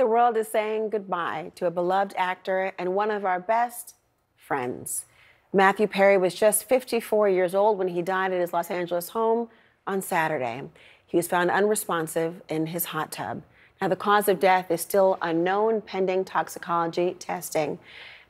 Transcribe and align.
the 0.00 0.06
world 0.06 0.34
is 0.38 0.48
saying 0.48 0.88
goodbye 0.88 1.52
to 1.54 1.66
a 1.66 1.70
beloved 1.70 2.14
actor 2.16 2.72
and 2.78 2.94
one 2.94 3.10
of 3.10 3.26
our 3.26 3.38
best 3.38 3.96
friends. 4.34 5.04
Matthew 5.52 5.86
Perry 5.86 6.16
was 6.16 6.34
just 6.34 6.64
54 6.64 7.28
years 7.28 7.54
old 7.54 7.76
when 7.76 7.88
he 7.88 8.00
died 8.00 8.32
at 8.32 8.40
his 8.40 8.54
Los 8.54 8.70
Angeles 8.70 9.10
home 9.10 9.50
on 9.86 10.00
Saturday. 10.00 10.62
He 11.06 11.18
was 11.18 11.28
found 11.28 11.50
unresponsive 11.50 12.40
in 12.48 12.68
his 12.68 12.86
hot 12.86 13.12
tub. 13.12 13.42
Now, 13.78 13.88
the 13.88 13.94
cause 13.96 14.26
of 14.26 14.40
death 14.40 14.70
is 14.70 14.80
still 14.80 15.18
unknown 15.20 15.82
pending 15.82 16.24
toxicology 16.24 17.14
testing. 17.18 17.78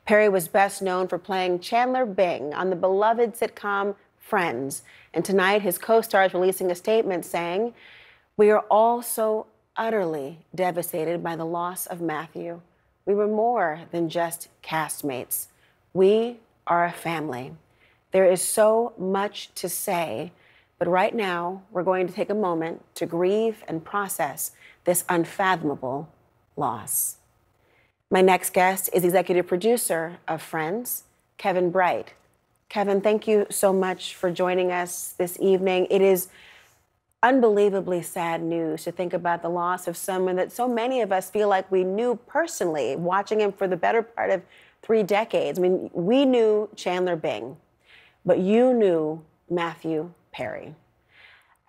Perry 0.05 0.29
was 0.29 0.49
best 0.49 0.83
known 0.83 1.07
for 1.07 1.19
playing 1.19 1.61
Chandler 1.61 2.05
Bing 2.05 2.53
on 2.53 2.71
the 2.71 2.77
beloved 2.77 3.35
sitcom 3.37 3.95
Friends. 4.19 4.83
And 5.15 5.25
tonight, 5.25 5.63
his 5.63 5.79
co 5.79 6.01
star 6.01 6.25
is 6.25 6.35
releasing 6.35 6.73
a 6.73 6.75
statement 6.75 7.25
saying, 7.25 7.75
We 8.37 8.51
are 8.51 8.65
all 8.69 9.03
so 9.03 9.47
utterly 9.77 10.39
devastated 10.55 11.23
by 11.23 11.37
the 11.37 11.45
loss 11.45 11.87
of 11.87 12.01
Matthew. 12.01 12.61
We 13.07 13.15
were 13.15 13.29
more 13.29 13.81
than 13.91 14.09
just 14.09 14.49
castmates. 14.63 15.47
We 15.93 16.39
are 16.67 16.85
a 16.85 16.93
family. 16.93 17.53
There 18.13 18.27
is 18.27 18.43
so 18.43 18.93
much 18.99 19.53
to 19.55 19.69
say, 19.69 20.33
but 20.79 20.89
right 20.89 21.15
now, 21.15 21.63
we're 21.71 21.83
going 21.83 22.07
to 22.07 22.13
take 22.13 22.31
a 22.31 22.35
moment 22.35 22.83
to 22.97 23.07
grieve 23.07 23.63
and 23.69 23.85
process 23.85 24.53
this 24.85 25.05
unfathomable 25.09 26.09
loss. 26.57 27.17
My 28.11 28.23
next 28.23 28.53
guest 28.53 28.91
is 28.93 29.05
executive 29.05 29.47
producer 29.47 30.19
of 30.27 30.43
Friends, 30.43 31.05
Kevin 31.39 31.71
Bright. 31.71 32.15
Kevin, 32.69 33.01
thank 33.01 33.27
you 33.27 33.47
so 33.51 33.73
much 33.73 34.15
for 34.15 34.31
joining 34.31 34.73
us 34.73 35.15
this 35.19 35.37
evening. 35.41 35.87
It 35.91 36.03
is 36.03 36.29
unbelievably 37.23 38.03
sad 38.03 38.43
news 38.43 38.85
to 38.85 38.93
think 38.93 39.13
about 39.13 39.43
the 39.43 39.49
loss 39.49 39.87
of 39.87 39.97
someone 39.97 40.37
that 40.37 40.51
so 40.51 40.67
many 40.67 41.01
of 41.03 41.13
us 41.13 41.31
feel 41.31 41.49
like 41.49 41.71
we 41.71 41.85
knew 41.85 42.19
personally, 42.27 42.97
watching 42.97 43.41
him 43.41 43.53
for 43.53 43.69
the 43.69 43.77
better 43.77 44.03
part 44.03 44.31
of 44.31 44.43
three 44.83 45.03
decades. 45.03 45.59
I 45.59 45.63
mean, 45.63 45.91
we 45.93 46.25
knew 46.25 46.69
Chandler 46.77 47.17
Bing, 47.17 47.57
but 48.25 48.39
you 48.39 48.73
knew 48.73 49.23
Matthew 49.51 50.13
Perry. 50.33 50.75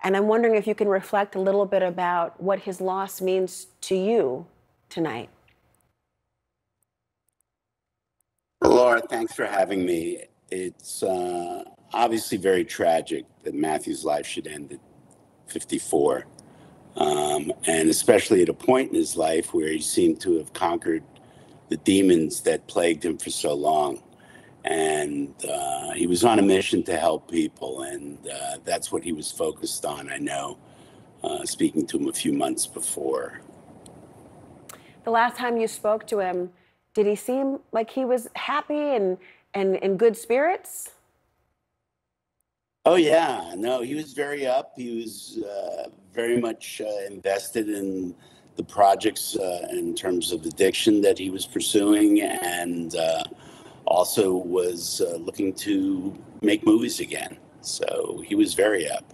And 0.03 0.15
I'm 0.15 0.27
wondering 0.27 0.55
if 0.55 0.65
you 0.65 0.73
can 0.73 0.87
reflect 0.87 1.35
a 1.35 1.39
little 1.39 1.65
bit 1.65 1.83
about 1.83 2.41
what 2.41 2.59
his 2.59 2.81
loss 2.81 3.21
means 3.21 3.67
to 3.81 3.95
you 3.95 4.47
tonight. 4.89 5.29
Laura, 8.63 9.01
thanks 9.01 9.33
for 9.33 9.45
having 9.45 9.85
me. 9.85 10.23
It's 10.49 11.03
uh, 11.03 11.63
obviously 11.93 12.37
very 12.37 12.63
tragic 12.63 13.25
that 13.43 13.53
Matthew's 13.53 14.05
life 14.05 14.25
should 14.25 14.47
end 14.47 14.79
54. 15.51 16.25
Um, 16.95 17.53
and 17.65 17.89
especially 17.89 18.41
at 18.41 18.49
a 18.49 18.53
point 18.53 18.89
in 18.89 18.95
his 18.95 19.15
life 19.15 19.53
where 19.53 19.69
he 19.69 19.81
seemed 19.81 20.19
to 20.21 20.37
have 20.37 20.51
conquered 20.53 21.03
the 21.69 21.77
demons 21.77 22.41
that 22.41 22.67
plagued 22.67 23.05
him 23.05 23.17
for 23.17 23.29
so 23.29 23.53
long. 23.53 24.03
And 24.65 25.33
uh, 25.49 25.91
he 25.91 26.05
was 26.05 26.23
on 26.23 26.37
a 26.37 26.41
mission 26.41 26.83
to 26.83 26.97
help 26.97 27.31
people, 27.31 27.81
and 27.81 28.19
uh, 28.27 28.57
that's 28.63 28.91
what 28.91 29.03
he 29.03 29.11
was 29.11 29.31
focused 29.31 29.85
on, 29.85 30.11
I 30.11 30.17
know, 30.17 30.57
uh, 31.23 31.45
speaking 31.45 31.87
to 31.87 31.97
him 31.97 32.07
a 32.07 32.13
few 32.13 32.33
months 32.33 32.67
before. 32.67 33.41
The 35.03 35.09
last 35.09 35.35
time 35.35 35.57
you 35.57 35.67
spoke 35.67 36.05
to 36.07 36.19
him, 36.19 36.51
did 36.93 37.07
he 37.07 37.15
seem 37.15 37.59
like 37.71 37.89
he 37.89 38.05
was 38.05 38.27
happy 38.35 38.95
and, 38.95 39.17
and 39.53 39.77
in 39.77 39.97
good 39.97 40.15
spirits? 40.15 40.91
Oh 42.83 42.95
yeah, 42.95 43.53
no, 43.55 43.83
he 43.83 43.93
was 43.93 44.13
very 44.13 44.47
up. 44.47 44.73
He 44.75 45.01
was 45.01 45.37
uh, 45.43 45.89
very 46.15 46.41
much 46.41 46.81
uh, 46.81 47.05
invested 47.05 47.69
in 47.69 48.15
the 48.55 48.63
projects 48.63 49.35
uh, 49.35 49.67
in 49.69 49.93
terms 49.93 50.31
of 50.31 50.43
addiction 50.45 50.99
that 51.01 51.19
he 51.19 51.29
was 51.29 51.45
pursuing, 51.45 52.21
and 52.21 52.95
uh, 52.95 53.23
also 53.85 54.33
was 54.33 54.99
uh, 55.01 55.17
looking 55.17 55.53
to 55.53 56.17
make 56.41 56.65
movies 56.65 56.99
again. 56.99 57.37
So 57.61 58.23
he 58.25 58.33
was 58.33 58.55
very 58.55 58.89
up. 58.89 59.13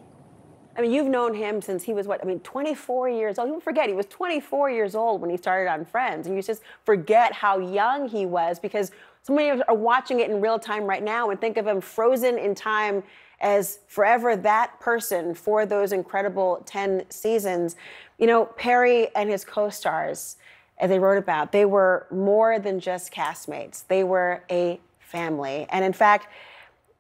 I 0.78 0.82
mean, 0.82 0.94
you've 0.94 1.08
known 1.08 1.34
him 1.34 1.62
since 1.62 1.84
he 1.84 1.94
was 1.94 2.08
what? 2.08 2.22
I 2.24 2.26
mean, 2.26 2.40
24 2.42 3.10
years 3.10 3.38
old. 3.38 3.50
You 3.50 3.60
forget 3.60 3.90
he 3.90 3.96
was 3.96 4.06
24 4.06 4.72
years 4.72 4.96
old 4.96 5.20
when 5.20 5.30
he 5.30 5.36
started 5.36 5.70
on 5.70 5.84
Friends, 5.84 6.26
and 6.26 6.38
you 6.38 6.42
just 6.42 6.62
forget 6.86 7.34
how 7.34 7.60
young 7.60 8.08
he 8.08 8.26
was 8.26 8.60
because 8.60 8.92
so 9.24 9.34
many 9.34 9.50
of 9.50 9.60
us 9.60 9.66
are 9.68 9.76
watching 9.76 10.22
it 10.22 10.30
in 10.30 10.40
real 10.40 10.58
time 10.58 10.86
right 10.86 11.04
now 11.04 11.32
and 11.32 11.42
think 11.42 11.58
of 11.58 11.68
him 11.68 11.82
frozen 11.82 12.38
in 12.38 12.56
time 12.56 13.04
as 13.40 13.80
forever 13.88 14.36
that 14.36 14.80
person 14.80 15.34
for 15.34 15.66
those 15.66 15.92
incredible 15.92 16.64
10 16.66 17.06
seasons. 17.10 17.76
You 18.18 18.28
know, 18.28 18.46
Perry 18.46 19.14
and 19.16 19.30
his 19.30 19.46
co 19.46 19.70
stars, 19.70 20.38
as 20.80 20.90
they 20.90 21.00
wrote 21.00 21.18
about, 21.18 21.52
they 21.52 21.66
were 21.66 22.08
more 22.12 22.60
than 22.60 22.80
just 22.80 23.14
castmates, 23.14 23.86
they 23.88 24.04
were 24.04 24.44
a 24.50 24.80
family. 25.00 25.66
And 25.70 25.86
in 25.86 25.94
fact, 25.94 26.28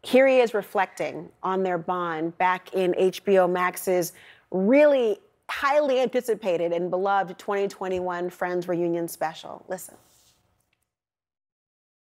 here 0.04 0.28
he 0.28 0.40
is 0.40 0.54
reflecting 0.54 1.30
on 1.44 1.64
their 1.64 1.78
bond 1.78 2.38
back 2.38 2.74
in 2.74 2.94
HBO 2.94 3.50
Max's 3.50 4.14
really 4.52 5.20
highly 5.50 6.00
anticipated 6.00 6.72
and 6.72 6.90
beloved 6.90 7.38
2021 7.40 8.30
Friends 8.30 8.68
Reunion 8.68 9.08
special. 9.08 9.66
Listen. 9.68 9.96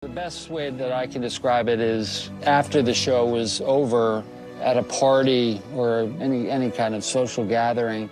The 0.10 0.16
best 0.16 0.50
way 0.50 0.72
that 0.72 0.92
I 0.92 1.06
can 1.06 1.22
describe 1.22 1.70
it 1.70 1.80
is 1.80 2.32
after 2.42 2.82
the 2.82 2.96
show 2.96 3.28
was 3.28 3.62
over 3.62 4.24
at 4.60 4.76
a 4.76 4.82
party 4.82 5.62
or 5.76 6.12
any, 6.20 6.50
any 6.50 6.72
kind 6.72 6.96
of 6.96 7.04
social 7.04 7.46
gathering, 7.46 8.10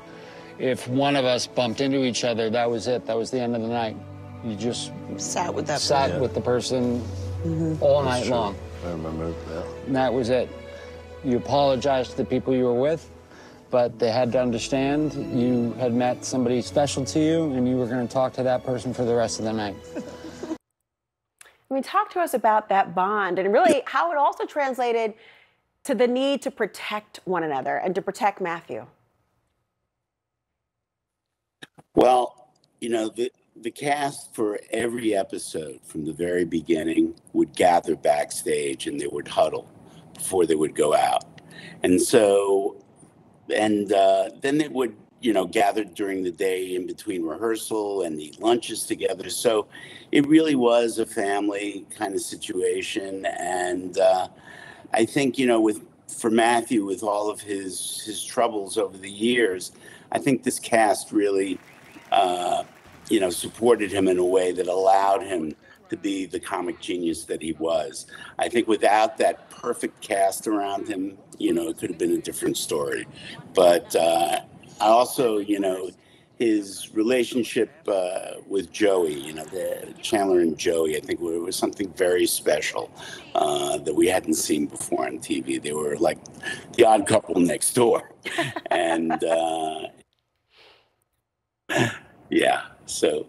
if 0.60 0.88
one 0.88 1.16
of 1.16 1.26
us 1.26 1.48
bumped 1.48 1.82
into 1.82 2.06
each 2.06 2.24
other, 2.24 2.52
that 2.52 2.70
was 2.70 2.86
it. 2.86 3.08
That 3.08 3.18
was 3.18 3.32
the 3.32 3.40
end 3.40 3.56
of 3.56 3.64
the 3.64 3.68
night. 3.68 3.98
You 4.46 4.56
just 4.56 4.92
sat 5.18 5.52
with 5.52 5.66
that 5.66 5.82
sat 5.82 6.10
person. 6.10 6.22
with 6.22 6.36
the 6.36 6.42
person 6.42 7.02
mm-hmm. 7.02 7.82
all 7.82 8.04
That's 8.04 8.20
night 8.20 8.28
true. 8.28 8.36
long. 8.36 8.56
I 8.86 8.90
remember 8.92 9.32
that. 9.32 9.66
And 9.88 9.96
that 9.96 10.14
was 10.14 10.30
it. 10.30 10.52
You 11.24 11.38
apologized 11.38 12.12
to 12.12 12.18
the 12.18 12.26
people 12.26 12.56
you 12.56 12.66
were 12.66 12.80
with, 12.80 13.10
but 13.72 13.98
they 13.98 14.12
had 14.12 14.32
to 14.34 14.40
understand 14.40 15.16
you 15.36 15.74
had 15.80 15.96
met 15.96 16.24
somebody 16.24 16.62
special 16.62 17.04
to 17.06 17.20
you 17.20 17.54
and 17.54 17.68
you 17.68 17.76
were 17.76 17.88
going 17.88 18.08
to 18.08 18.14
talk 18.14 18.34
to 18.34 18.44
that 18.44 18.64
person 18.64 18.94
for 18.94 19.04
the 19.04 19.16
rest 19.16 19.40
of 19.40 19.46
the 19.46 19.54
night. 19.54 19.76
Mean, 21.78 21.84
talk 21.84 22.10
to 22.14 22.20
us 22.20 22.34
about 22.34 22.70
that 22.70 22.96
bond 22.96 23.38
and 23.38 23.54
really 23.54 23.84
how 23.86 24.12
it 24.12 24.18
also 24.18 24.48
translated 24.48 25.14
to 25.84 25.94
the 25.94 26.08
need 26.08 26.42
to 26.42 26.50
protect 26.50 27.20
one 27.26 27.44
another 27.44 27.78
and 27.78 27.94
to 27.94 28.02
protect 28.02 28.42
Matthew. 28.42 28.88
Well, 31.94 32.50
you 32.82 32.90
know, 32.90 33.10
the, 33.10 33.32
the 33.62 33.70
cast 33.70 34.34
for 34.34 34.60
every 34.72 35.16
episode 35.16 35.80
from 35.84 36.04
the 36.04 36.14
very 36.14 36.46
beginning 36.46 37.14
would 37.34 37.56
gather 37.56 37.96
backstage 37.96 38.88
and 38.88 39.00
they 39.00 39.06
would 39.06 39.28
huddle 39.28 39.70
before 40.16 40.48
they 40.48 40.56
would 40.56 40.74
go 40.74 40.96
out. 40.96 41.42
And 41.84 42.02
so, 42.02 42.84
and 43.56 43.94
uh, 43.94 44.32
then 44.42 44.58
they 44.58 44.68
would 44.68 44.96
you 45.28 45.34
know, 45.34 45.46
gathered 45.46 45.94
during 45.94 46.24
the 46.24 46.32
day 46.32 46.74
in 46.74 46.88
between 46.88 47.22
rehearsal 47.22 48.04
and 48.04 48.18
eat 48.18 48.40
lunches 48.40 48.86
together. 48.86 49.30
So 49.30 49.68
it 50.14 50.26
really 50.26 50.56
was 50.56 51.00
a 51.00 51.06
family 51.06 51.86
kind 51.90 52.16
of 52.16 52.22
situation. 52.22 53.26
And 53.26 53.98
uh, 53.98 54.30
I 54.94 55.04
think, 55.04 55.38
you 55.38 55.46
know, 55.46 55.60
with 55.60 55.82
for 56.08 56.32
Matthew, 56.32 56.86
with 56.86 57.04
all 57.04 57.30
of 57.30 57.42
his 57.42 58.02
his 58.06 58.24
troubles 58.24 58.78
over 58.78 58.98
the 58.98 59.12
years, 59.12 59.74
I 60.14 60.20
think 60.20 60.44
this 60.44 60.60
cast 60.60 61.12
really, 61.12 61.60
uh, 62.14 62.64
you 63.10 63.20
know, 63.20 63.30
supported 63.30 63.92
him 63.92 64.08
in 64.08 64.20
a 64.20 64.26
way 64.26 64.54
that 64.54 64.68
allowed 64.68 65.24
him 65.24 65.54
to 65.90 65.98
be 65.98 66.26
the 66.26 66.40
comic 66.40 66.80
genius 66.80 67.26
that 67.26 67.42
he 67.42 67.52
was. 67.60 68.08
I 68.40 68.48
think 68.48 68.70
without 68.70 69.18
that 69.18 69.50
perfect 69.50 70.00
cast 70.00 70.48
around 70.48 70.88
him, 70.88 71.18
you 71.38 71.54
know, 71.54 71.68
it 71.68 71.78
could 71.78 71.90
have 71.90 72.00
been 72.00 72.14
a 72.14 72.22
different 72.22 72.56
story. 72.56 73.06
But 73.54 73.94
uh, 73.94 74.40
also, 74.80 75.38
you 75.38 75.60
know, 75.60 75.92
his 76.38 76.94
relationship 76.94 77.72
uh, 77.88 78.34
with 78.48 78.72
Joey, 78.72 79.14
you 79.14 79.34
know, 79.34 79.46
the 79.46 79.94
Chandler 80.02 80.42
and 80.42 80.58
Joey, 80.58 80.96
I 80.96 81.00
think 81.00 81.20
it 81.20 81.24
was 81.24 81.56
something 81.56 81.92
very 81.94 82.28
special 82.28 82.92
uh, 83.34 83.78
that 83.80 83.94
we 83.94 84.08
hadn't 84.08 84.36
seen 84.36 84.68
before 84.68 85.08
on 85.08 85.18
TV. 85.18 85.62
They 85.62 85.74
were 85.74 85.98
like 85.98 86.20
the 86.76 86.86
odd 86.86 87.08
couple 87.08 87.40
next 87.40 87.74
door. 87.74 88.12
and 88.72 89.24
uh, 89.24 89.88
yeah, 92.30 92.66
so. 92.86 93.26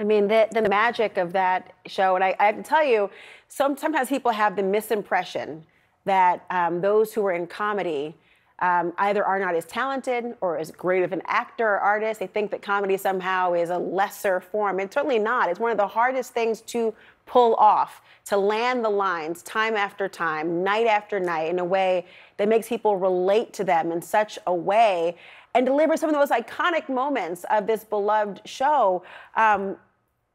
I 0.00 0.04
mean, 0.04 0.28
the, 0.28 0.48
the 0.52 0.68
magic 0.68 1.16
of 1.18 1.32
that 1.32 1.72
show, 1.86 2.14
and 2.14 2.24
I, 2.24 2.34
I 2.38 2.46
have 2.46 2.56
to 2.56 2.62
tell 2.62 2.84
you, 2.84 3.10
some, 3.48 3.76
sometimes 3.76 4.08
people 4.08 4.30
have 4.32 4.56
the 4.56 4.62
misimpression 4.62 5.62
that 6.04 6.44
um, 6.50 6.80
those 6.80 7.12
who 7.12 7.24
are 7.26 7.32
in 7.32 7.46
comedy, 7.46 8.16
um, 8.60 8.92
either 8.98 9.24
are 9.24 9.38
not 9.38 9.54
as 9.54 9.64
talented 9.64 10.34
or 10.40 10.58
as 10.58 10.70
great 10.70 11.02
of 11.04 11.12
an 11.12 11.22
actor 11.26 11.66
or 11.74 11.78
artist. 11.78 12.20
They 12.20 12.26
think 12.26 12.50
that 12.50 12.62
comedy 12.62 12.96
somehow 12.96 13.54
is 13.54 13.70
a 13.70 13.78
lesser 13.78 14.40
form. 14.40 14.80
It's 14.80 14.94
certainly 14.94 15.18
not. 15.18 15.48
It's 15.48 15.60
one 15.60 15.70
of 15.70 15.76
the 15.76 15.86
hardest 15.86 16.32
things 16.32 16.60
to 16.62 16.92
pull 17.24 17.54
off, 17.56 18.00
to 18.24 18.36
land 18.36 18.84
the 18.84 18.88
lines 18.88 19.42
time 19.42 19.76
after 19.76 20.08
time, 20.08 20.64
night 20.64 20.86
after 20.86 21.20
night, 21.20 21.50
in 21.50 21.58
a 21.58 21.64
way 21.64 22.06
that 22.38 22.48
makes 22.48 22.68
people 22.68 22.96
relate 22.96 23.52
to 23.52 23.64
them 23.64 23.92
in 23.92 24.02
such 24.02 24.38
a 24.46 24.54
way. 24.54 25.14
and 25.54 25.66
deliver 25.66 25.96
some 25.96 26.08
of 26.08 26.14
the 26.14 26.18
most 26.18 26.32
iconic 26.32 26.88
moments 26.88 27.44
of 27.50 27.66
this 27.66 27.84
beloved 27.84 28.40
show. 28.44 29.02
Um, 29.34 29.76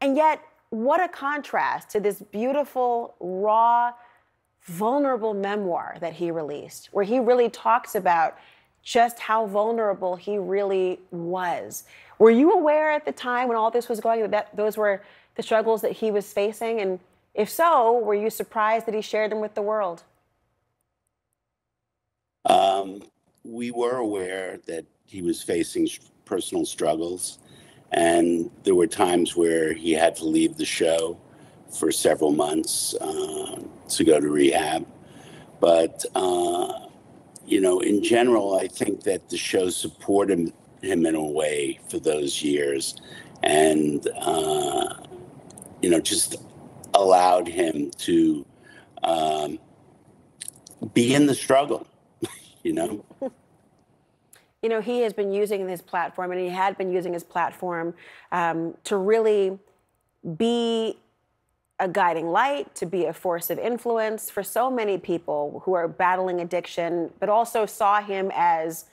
and 0.00 0.16
yet, 0.16 0.42
what 0.70 1.00
a 1.00 1.08
contrast 1.08 1.88
to 1.90 2.00
this 2.00 2.20
beautiful, 2.32 3.14
raw, 3.20 3.92
vulnerable 4.64 5.34
memoir 5.34 5.96
that 6.00 6.14
he 6.14 6.30
released, 6.30 6.88
where 6.92 7.04
he 7.04 7.18
really 7.18 7.50
talks 7.50 7.94
about 7.94 8.38
just 8.82 9.18
how 9.18 9.46
vulnerable 9.46 10.16
he 10.16 10.38
really 10.38 11.00
was. 11.10 11.84
Were 12.18 12.30
you 12.30 12.52
aware 12.52 12.90
at 12.90 13.04
the 13.04 13.12
time 13.12 13.48
when 13.48 13.56
all 13.56 13.70
this 13.70 13.88
was 13.88 14.00
going 14.00 14.30
that 14.30 14.54
those 14.56 14.76
were 14.76 15.02
the 15.34 15.42
struggles 15.42 15.80
that 15.82 15.92
he 15.92 16.10
was 16.10 16.32
facing? 16.32 16.80
And 16.80 17.00
if 17.34 17.50
so, 17.50 17.98
were 17.98 18.14
you 18.14 18.30
surprised 18.30 18.86
that 18.86 18.94
he 18.94 19.00
shared 19.00 19.30
them 19.30 19.40
with 19.40 19.54
the 19.54 19.62
world? 19.62 20.04
Um, 22.46 23.02
we 23.42 23.70
were 23.70 23.96
aware 23.96 24.58
that 24.66 24.84
he 25.06 25.22
was 25.22 25.42
facing 25.42 25.88
personal 26.24 26.64
struggles, 26.64 27.38
and 27.92 28.50
there 28.64 28.74
were 28.74 28.86
times 28.86 29.34
where 29.34 29.72
he 29.72 29.92
had 29.92 30.14
to 30.16 30.24
leave 30.24 30.56
the 30.56 30.64
show 30.64 31.18
for 31.74 31.90
several 31.92 32.32
months 32.32 32.94
uh, 33.00 33.60
to 33.88 34.04
go 34.04 34.20
to 34.20 34.28
rehab. 34.28 34.86
But, 35.60 36.04
uh, 36.14 36.88
you 37.46 37.60
know, 37.60 37.80
in 37.80 38.02
general, 38.02 38.58
I 38.58 38.68
think 38.68 39.02
that 39.02 39.28
the 39.28 39.36
show 39.36 39.70
supported 39.70 40.52
him 40.82 41.06
in 41.06 41.14
a 41.14 41.24
way 41.24 41.80
for 41.88 41.98
those 41.98 42.42
years 42.42 42.96
and, 43.42 44.06
uh, 44.20 44.94
you 45.82 45.90
know, 45.90 46.00
just 46.00 46.36
allowed 46.94 47.48
him 47.48 47.90
to 47.98 48.46
um, 49.02 49.58
be 50.92 51.14
in 51.14 51.26
the 51.26 51.34
struggle, 51.34 51.86
you 52.62 52.72
know? 52.72 53.04
You 54.62 54.70
know, 54.70 54.80
he 54.80 55.00
has 55.00 55.12
been 55.12 55.30
using 55.30 55.68
his 55.68 55.82
platform, 55.82 56.30
and 56.30 56.40
he 56.40 56.48
had 56.48 56.78
been 56.78 56.90
using 56.90 57.12
his 57.12 57.22
platform 57.22 57.94
um, 58.32 58.74
to 58.84 58.96
really 58.96 59.58
be 60.38 60.96
a 61.80 61.88
guiding 61.88 62.30
light, 62.30 62.74
to 62.76 62.86
be 62.86 63.06
a 63.06 63.12
force 63.12 63.50
of 63.50 63.58
influence 63.58 64.30
for 64.30 64.42
so 64.42 64.70
many 64.70 64.96
people 64.96 65.62
who 65.64 65.74
are 65.74 65.88
battling 65.88 66.40
addiction, 66.40 67.10
but 67.18 67.28
also 67.28 67.66
saw 67.66 68.00
him 68.00 68.30
as 68.34 68.84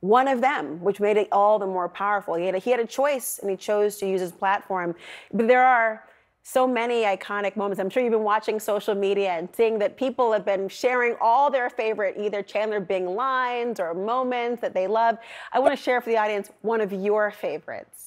one 0.00 0.28
of 0.28 0.40
them, 0.40 0.82
which 0.82 1.00
made 1.00 1.16
it 1.16 1.28
all 1.32 1.58
the 1.58 1.66
more 1.66 1.88
powerful. 1.88 2.34
He 2.34 2.46
had 2.46 2.54
a, 2.54 2.58
he 2.58 2.70
had 2.70 2.80
a 2.80 2.86
choice 2.86 3.38
and 3.40 3.50
he 3.50 3.56
chose 3.56 3.96
to 3.98 4.08
use 4.08 4.20
his 4.20 4.32
platform. 4.32 4.94
But 5.32 5.48
there 5.48 5.64
are 5.64 6.04
so 6.42 6.64
many 6.64 7.02
iconic 7.02 7.56
moments. 7.56 7.80
I'm 7.80 7.90
sure 7.90 8.04
you've 8.04 8.12
been 8.12 8.22
watching 8.22 8.60
social 8.60 8.94
media 8.94 9.30
and 9.30 9.48
seeing 9.52 9.80
that 9.80 9.96
people 9.96 10.32
have 10.32 10.44
been 10.44 10.68
sharing 10.68 11.16
all 11.20 11.50
their 11.50 11.68
favorite, 11.68 12.14
either 12.16 12.40
Chandler 12.40 12.78
Bing 12.78 13.16
lines 13.16 13.80
or 13.80 13.94
moments 13.94 14.60
that 14.60 14.72
they 14.72 14.86
love. 14.86 15.18
I 15.52 15.58
want 15.58 15.76
to 15.76 15.82
share 15.82 16.00
for 16.00 16.10
the 16.10 16.18
audience 16.18 16.50
one 16.60 16.80
of 16.80 16.92
your 16.92 17.32
favorites. 17.32 18.05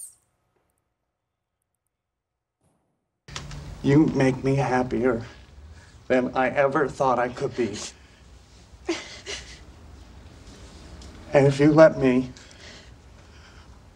You 3.82 4.08
make 4.08 4.44
me 4.44 4.56
happier 4.56 5.24
than 6.08 6.36
I 6.36 6.50
ever 6.50 6.88
thought 6.90 7.18
I 7.20 7.30
could 7.30 7.56
be. 7.56 7.78
And 11.32 11.46
if 11.48 11.60
you 11.60 11.72
let 11.72 11.98
me, 11.98 12.32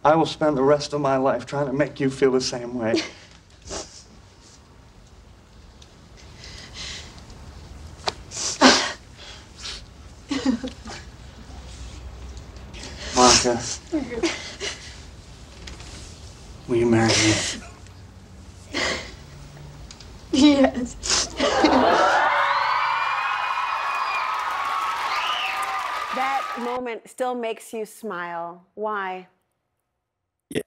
I 0.04 0.14
will 0.14 0.26
spend 0.26 0.56
the 0.56 0.62
rest 0.62 0.92
of 0.92 1.00
my 1.00 1.16
life 1.16 1.44
trying 1.46 1.66
to 1.66 1.72
make 1.72 1.98
you 1.98 2.08
feel 2.10 2.30
the 2.30 2.40
same 2.40 2.74
way. 2.74 2.94
Monica, 13.16 13.60
will 16.68 16.76
you 16.76 16.86
marry 16.86 17.08
me? 17.08 17.73
Yes. 20.54 21.34
that 26.14 26.44
moment 26.60 27.08
still 27.08 27.34
makes 27.34 27.72
you 27.72 27.84
smile. 27.84 28.64
Why? 28.74 29.26
Yeah. 30.50 30.62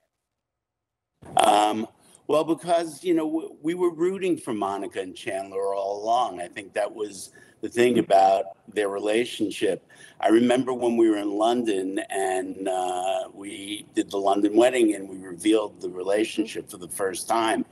Um, 1.37 1.87
well, 2.27 2.43
because, 2.43 3.01
you 3.01 3.13
know, 3.13 3.55
we 3.61 3.75
were 3.75 3.89
rooting 3.89 4.35
for 4.35 4.53
Monica 4.53 4.99
and 4.99 5.15
Chandler 5.15 5.73
all 5.73 6.03
along. 6.03 6.41
I 6.41 6.49
think 6.49 6.73
that 6.73 6.93
was 6.93 7.31
the 7.61 7.69
thing 7.69 7.97
about 7.99 8.57
their 8.73 8.89
relationship. 8.89 9.87
I 10.19 10.27
remember 10.27 10.73
when 10.73 10.97
we 10.97 11.09
were 11.09 11.17
in 11.17 11.31
London 11.31 11.99
and 12.09 12.67
uh, 12.67 13.29
we 13.33 13.85
did 13.95 14.11
the 14.11 14.17
London 14.17 14.57
wedding 14.57 14.95
and 14.95 15.07
we 15.07 15.17
revealed 15.17 15.79
the 15.79 15.89
relationship 15.89 16.69
for 16.69 16.77
the 16.77 16.89
first 16.89 17.29
time. 17.29 17.63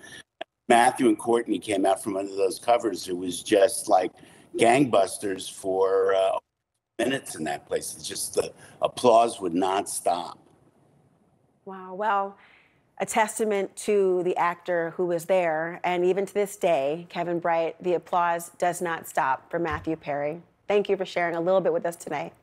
Matthew 0.68 1.08
and 1.08 1.18
Courteney 1.18 1.60
came 1.60 1.86
out 1.86 2.02
from 2.02 2.18
under 2.18 2.36
those 2.36 2.60
covers. 2.60 3.08
It 3.08 3.18
was 3.18 3.44
just 3.44 3.88
like 3.88 4.12
gangbusters 4.58 5.52
for 5.52 6.16
uh, 6.16 6.38
minutes 6.98 7.36
in 7.36 7.44
that 7.44 7.68
place. 7.68 7.94
It's 7.96 8.08
just 8.08 8.34
the 8.34 8.52
applause 8.82 9.40
would 9.40 9.54
not 9.54 9.90
stop. 9.90 10.40
Wow. 11.66 11.94
Well, 11.94 12.38
a 12.98 13.06
testament 13.06 13.76
to 13.76 14.24
the 14.24 14.36
actor 14.38 14.94
who 14.96 15.06
was 15.06 15.26
there. 15.26 15.82
And 15.84 16.06
even 16.06 16.26
to 16.26 16.34
this 16.34 16.56
day, 16.56 17.08
Kevin 17.10 17.40
Bright, 17.40 17.82
the 17.84 17.94
applause 17.94 18.52
does 18.58 18.82
not 18.82 19.08
stop 19.08 19.50
for 19.52 19.60
Matthew 19.60 19.96
Perry. 19.96 20.42
Thank 20.68 20.90
you 20.90 20.98
for 20.98 21.06
sharing 21.06 21.36
a 21.36 21.42
little 21.42 21.62
bit 21.62 21.74
with 21.74 21.86
us 21.86 21.96
tonight. 21.96 22.34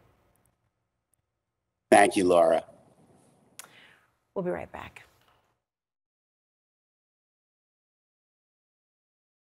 Thank 1.91 2.17
you, 2.17 2.25
Laura. 2.25 2.65
We'll 4.35 4.45
be 4.45 4.51
right 4.51 4.71
back. 4.71 5.03